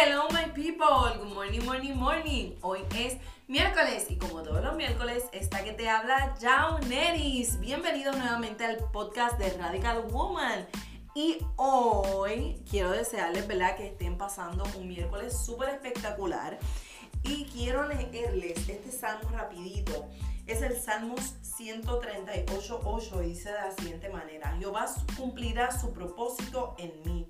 [0.00, 2.52] Hello my people, good morning, morning, morning.
[2.62, 3.16] Hoy es
[3.48, 7.58] miércoles y como todos los miércoles, está que te habla Jao Neris.
[7.58, 10.68] Bienvenidos nuevamente al podcast de Radical Woman.
[11.16, 16.60] Y hoy quiero desearles, ¿verdad?, que estén pasando un miércoles súper espectacular.
[17.24, 20.06] Y quiero leerles este salmo rapidito.
[20.46, 24.56] Es el Salmo 138.8 dice de la siguiente manera.
[24.60, 24.86] Jehová
[25.16, 27.26] cumplirá su propósito en mí.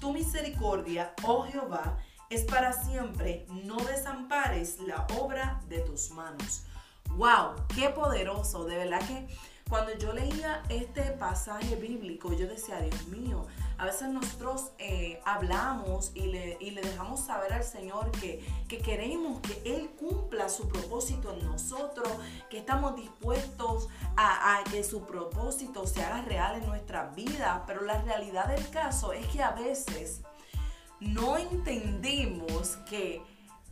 [0.00, 1.98] Tu misericordia, oh Jehová,
[2.30, 3.46] es para siempre.
[3.48, 6.64] No desampares la obra de tus manos.
[7.10, 7.54] ¡Wow!
[7.74, 8.64] ¡Qué poderoso!
[8.64, 9.26] De verdad que
[9.68, 13.46] cuando yo leía este pasaje bíblico, yo decía, Dios mío,
[13.78, 19.60] a veces nosotros eh, hablamos y le, dejamos saber al Señor que, que queremos que
[19.64, 22.08] Él cumpla su propósito en nosotros,
[22.48, 28.00] que estamos dispuestos a, que su propósito se haga real en nuestra vida, pero la
[28.02, 30.22] realidad del caso es que a veces
[31.00, 33.20] no entendemos que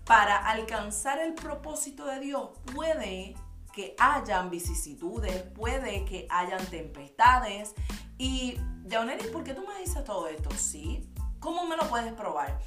[0.04, 3.34] para alcanzar el propósito de Dios puede
[3.74, 7.74] que hayan vicisitudes, puede que hayan tempestades.
[8.18, 8.58] Y,
[8.88, 10.50] Jauneri, ¿por qué tú me dices todo esto?
[10.52, 11.10] Sí.
[11.40, 12.58] ¿Cómo me lo puedes probar?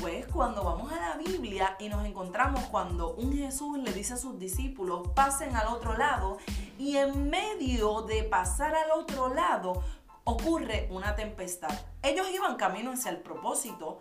[0.00, 4.16] Pues cuando vamos a la Biblia y nos encontramos cuando un Jesús le dice a
[4.16, 6.38] sus discípulos, pasen al otro lado,
[6.78, 9.82] y en medio de pasar al otro lado
[10.24, 11.72] ocurre una tempestad.
[12.02, 13.98] Ellos iban camino hacia el propósito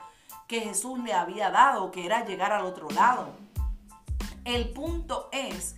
[0.48, 3.30] que Jesús le había dado, que era llegar al otro lado.
[4.44, 5.77] El punto es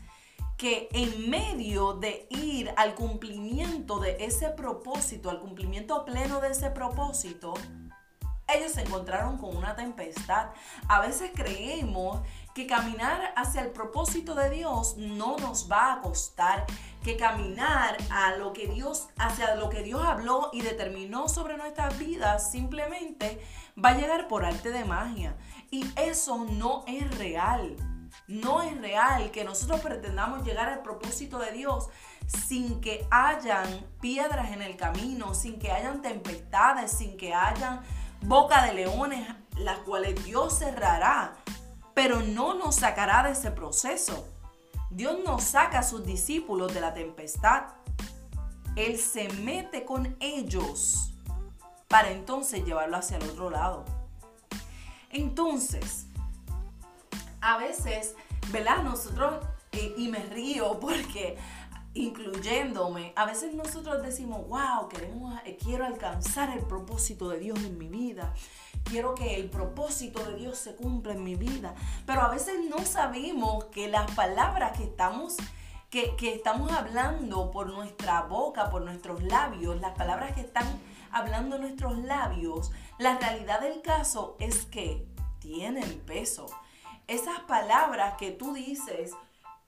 [0.60, 6.70] que en medio de ir al cumplimiento de ese propósito, al cumplimiento pleno de ese
[6.70, 7.54] propósito,
[8.54, 10.50] ellos se encontraron con una tempestad.
[10.90, 12.20] A veces creemos
[12.54, 16.66] que caminar hacia el propósito de Dios no nos va a costar,
[17.06, 21.98] que caminar a lo que Dios hacia lo que Dios habló y determinó sobre nuestras
[21.98, 23.42] vidas simplemente
[23.82, 25.38] va a llegar por arte de magia
[25.72, 27.78] y eso no es real.
[28.28, 31.90] No es real que nosotros pretendamos llegar al propósito de Dios
[32.28, 37.82] sin que hayan piedras en el camino, sin que hayan tempestades, sin que hayan
[38.22, 39.28] boca de leones,
[39.58, 41.36] las cuales Dios cerrará,
[41.94, 44.28] pero no nos sacará de ese proceso.
[44.92, 47.64] Dios nos saca a sus discípulos de la tempestad.
[48.76, 51.14] Él se mete con ellos
[51.88, 53.86] para entonces llevarlo hacia el otro lado.
[55.12, 56.06] Entonces,
[57.42, 58.16] a veces,
[58.52, 58.84] ¿verdad?
[58.84, 59.46] Nosotros,
[59.98, 61.38] y me río porque
[61.94, 67.78] incluyéndome, a veces nosotros decimos, wow, queremos, eh, quiero alcanzar el propósito de Dios en
[67.78, 68.34] mi vida.
[68.84, 71.76] Quiero que el propósito de Dios se cumpla en mi vida.
[72.06, 75.36] Pero a veces no sabemos que las palabras que estamos
[75.90, 80.68] que, que, estamos hablando por nuestra boca, por nuestros labios, las palabras que están
[81.10, 85.08] hablando nuestros labios, la realidad del caso es que
[85.40, 86.46] tienen peso
[87.10, 89.14] esas palabras que tú dices,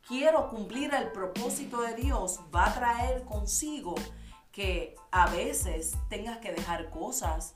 [0.07, 3.95] quiero cumplir el propósito de Dios, va a traer consigo
[4.51, 7.55] que a veces tengas que dejar cosas,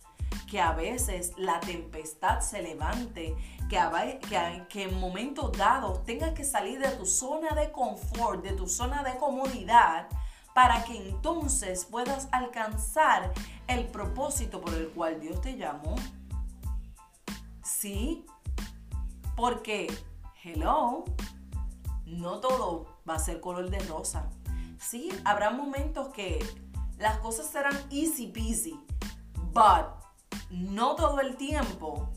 [0.49, 3.35] que a veces la tempestad se levante,
[3.69, 8.53] que, que, que, en momentos dados tengas que salir de tu zona de confort, de
[8.53, 10.07] tu zona de comodidad,
[10.55, 13.33] para que entonces puedas alcanzar
[13.67, 15.95] el propósito por el cual Dios te llamó.
[17.61, 18.25] Sí,
[19.45, 19.85] porque,
[20.43, 21.05] hello,
[22.07, 24.27] no todo va a ser color de rosa.
[24.79, 26.43] Sí, habrá momentos que
[26.97, 28.79] las cosas serán easy peasy,
[29.53, 29.85] but
[30.49, 32.09] no todo el tiempo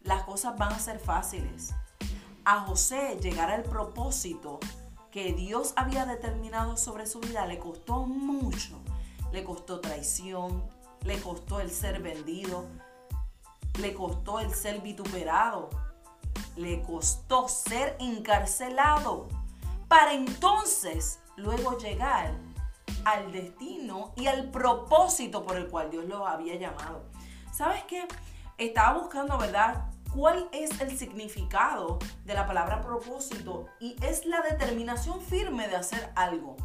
[0.00, 1.74] las cosas van a ser fáciles.
[2.46, 4.60] A José llegar al propósito
[5.10, 8.80] que Dios había determinado sobre su vida le costó mucho.
[9.30, 10.64] Le costó traición,
[11.02, 12.64] le costó el ser vendido,
[13.78, 15.70] le costó el ser vituperado,
[16.56, 19.28] le costó ser encarcelado,
[19.88, 22.34] para entonces luego llegar
[23.04, 27.04] al destino y al propósito por el cual Dios lo había llamado.
[27.52, 28.06] ¿Sabes qué?
[28.58, 29.90] Estaba buscando, ¿verdad?
[30.14, 33.66] ¿Cuál es el significado de la palabra propósito?
[33.80, 36.56] Y es la determinación firme de hacer algo.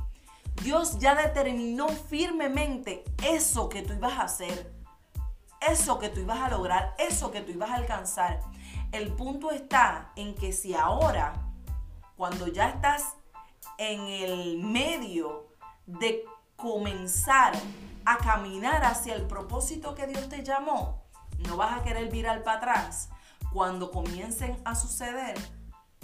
[0.63, 4.76] Dios ya determinó firmemente eso que tú ibas a hacer
[5.61, 8.41] eso que tú ibas a lograr, eso que tú ibas a alcanzar.
[8.91, 11.33] El punto está en que si ahora,
[12.15, 13.15] cuando ya estás
[13.77, 15.47] en el medio
[15.85, 16.25] de
[16.55, 17.53] comenzar
[18.05, 21.03] a caminar hacia el propósito que Dios te llamó,
[21.39, 23.09] no vas a querer virar para atrás
[23.53, 25.37] cuando comiencen a suceder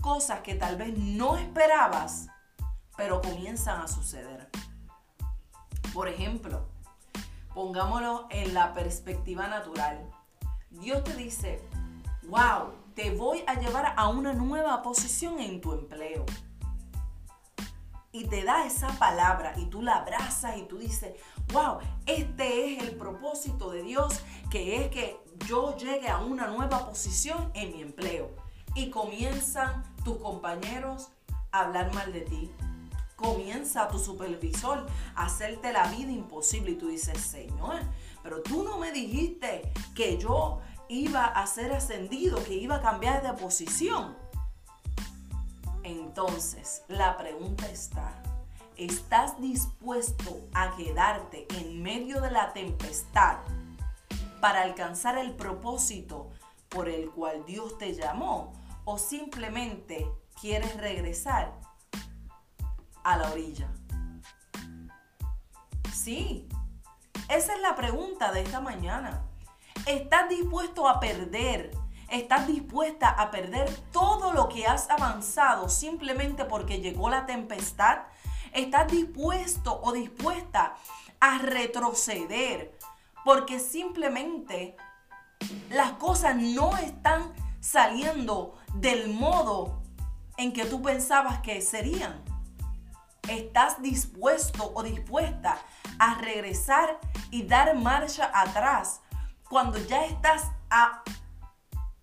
[0.02, 2.28] cosas que tal vez no esperabas,
[2.98, 4.50] pero comienzan a suceder.
[5.94, 6.68] Por ejemplo,
[7.54, 10.10] Pongámoslo en la perspectiva natural.
[10.70, 11.62] Dios te dice,
[12.24, 16.26] wow, te voy a llevar a una nueva posición en tu empleo.
[18.12, 21.14] Y te da esa palabra y tú la abrazas y tú dices,
[21.52, 24.22] wow, este es el propósito de Dios,
[24.52, 28.30] que es que yo llegue a una nueva posición en mi empleo.
[28.76, 31.10] Y comienzan tus compañeros
[31.52, 32.52] a hablar mal de ti.
[33.24, 34.86] Comienza tu supervisor
[35.16, 37.80] a hacerte la vida imposible y tú dices, Señor,
[38.22, 40.60] pero tú no me dijiste que yo
[40.90, 44.18] iba a ser ascendido, que iba a cambiar de posición.
[45.84, 48.22] Entonces, la pregunta está,
[48.76, 53.38] ¿estás dispuesto a quedarte en medio de la tempestad
[54.42, 56.30] para alcanzar el propósito
[56.68, 58.52] por el cual Dios te llamó?
[58.84, 60.12] ¿O simplemente
[60.42, 61.63] quieres regresar
[63.04, 63.70] a la orilla?
[65.94, 66.48] Sí,
[67.30, 69.24] esa es la pregunta de esta mañana.
[69.86, 71.72] ¿Estás dispuesto a perder?
[72.10, 78.04] ¿Estás dispuesta a perder todo lo que has avanzado simplemente porque llegó la tempestad?
[78.52, 80.76] ¿Estás dispuesto o dispuesta
[81.20, 82.78] a retroceder
[83.26, 84.76] porque simplemente
[85.70, 89.82] las cosas no están saliendo del modo
[90.38, 92.33] en que tú pensabas que serían?
[93.30, 95.58] ¿Estás dispuesto o dispuesta
[95.98, 97.00] a regresar
[97.32, 99.00] y dar marcha atrás
[99.50, 101.04] cuando ya estás a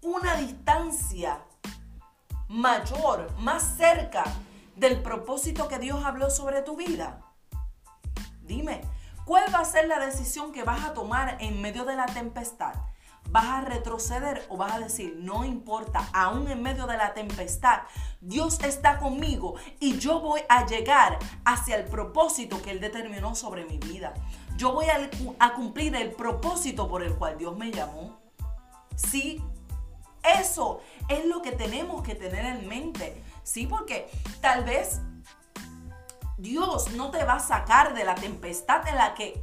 [0.01, 1.43] una distancia
[2.49, 4.25] mayor, más cerca
[4.77, 7.21] del propósito que Dios habló sobre tu vida?
[8.41, 8.81] Dime,
[9.27, 12.73] ¿cuál va a ser la decisión que vas a tomar en medio de la tempestad?
[13.31, 17.82] ¿Vas a retroceder o vas a decir, no importa, aún en medio de la tempestad,
[18.21, 23.65] Dios está conmigo y yo voy a llegar hacia el propósito que Él determinó sobre
[23.67, 24.15] mi vida?
[24.56, 24.87] Yo voy
[25.38, 28.21] a, cumplir el propósito por el cual Dios me llamó.
[28.97, 29.43] Sí,
[30.23, 33.23] eso es lo que tenemos que tener en mente.
[33.44, 34.11] Sí, porque
[34.41, 35.00] tal vez
[36.37, 39.43] Dios no te va a sacar de la tempestad en la que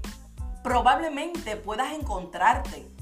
[0.62, 2.97] probablemente puedas encontrarte.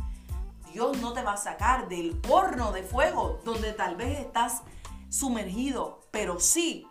[0.75, 4.61] Dios no te va a sacar del horno de fuego donde tal vez estás
[5.07, 6.85] sumergido, pero sí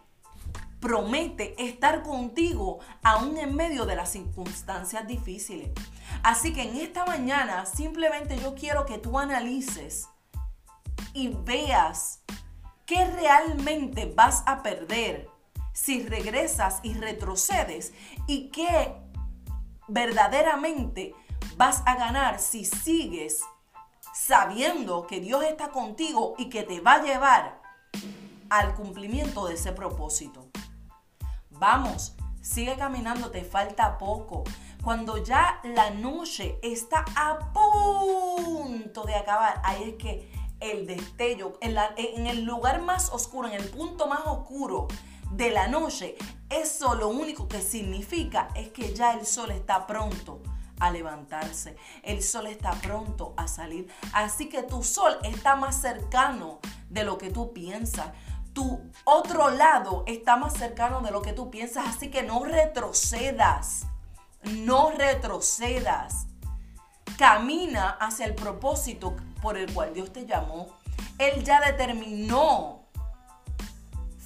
[0.81, 5.71] promete estar contigo aún en medio de las circunstancias difíciles.
[6.23, 10.09] Así que en esta mañana simplemente yo quiero que tú analices
[11.13, 12.23] y veas
[12.87, 15.29] qué realmente vas a perder
[15.75, 17.93] si regresas y retrocedes
[18.27, 18.95] y qué
[19.89, 21.15] verdaderamente
[21.59, 23.43] vas a ganar si sigues
[24.15, 27.61] sabiendo que Dios está contigo y que te va a llevar
[28.49, 30.47] al cumplimiento de ese propósito.
[31.51, 34.45] Vamos, sigue caminando, te falta poco.
[34.83, 40.31] Cuando ya la noche está a punto de acabar, ahí es que
[40.61, 44.87] el destello, en, en el lugar más oscuro, en el punto más oscuro
[45.33, 46.17] de la noche,
[46.51, 50.41] eso lo único que significa es que ya el sol está pronto
[50.81, 51.77] a levantarse.
[52.03, 53.89] El sol está pronto a salir.
[54.13, 58.09] Así que tu sol está más cercano de lo que tú piensas.
[58.53, 61.87] Tu otro lado está más cercano de lo que tú piensas.
[61.89, 63.87] Así que no retrocedas.
[64.45, 66.27] No retrocedas.
[67.19, 70.69] Camina hacia el propósito por el cual Dios te llamó.
[71.19, 72.85] Él ya determinó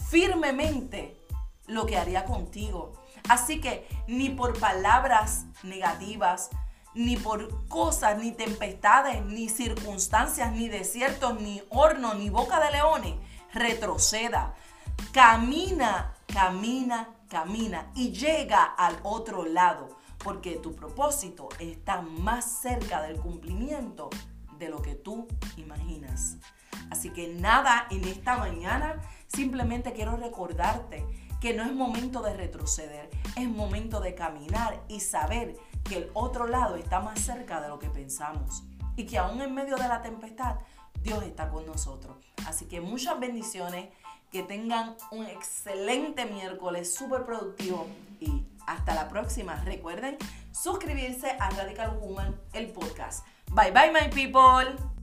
[0.08, 1.18] firmemente
[1.66, 2.92] lo que haría contigo.
[3.28, 6.50] Así que ni por palabras negativas,
[6.94, 13.14] ni por cosas, ni tempestades, ni circunstancias, ni desiertos, ni horno, ni boca de leones,
[13.52, 14.54] retroceda.
[15.12, 19.90] Camina, camina, camina y llega al otro lado,
[20.24, 24.10] porque tu propósito está más cerca del cumplimiento
[24.58, 26.38] de lo que tú imaginas.
[26.90, 31.06] Así que nada en esta mañana, simplemente quiero recordarte
[31.40, 36.46] que no es momento de retroceder, es momento de caminar y saber que el otro
[36.46, 38.64] lado está más cerca de lo que pensamos
[38.96, 40.56] y que aún en medio de la tempestad
[41.02, 42.16] Dios está con nosotros.
[42.46, 43.88] Así que muchas bendiciones,
[44.30, 47.86] que tengan un excelente miércoles, súper productivo
[48.20, 49.56] y hasta la próxima.
[49.64, 50.18] Recuerden
[50.52, 53.26] suscribirse a Radical Woman, el podcast.
[53.52, 54.97] Bye bye, my people.